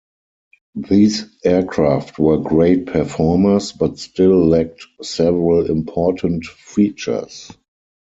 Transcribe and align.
These 0.73 1.25
aircraft 1.45 2.17
were 2.17 2.39
great 2.39 2.87
performers, 2.87 3.71
but 3.71 3.99
still 3.99 4.47
lacked 4.47 4.83
several 5.03 5.69
important 5.69 6.45
features. 6.45 7.51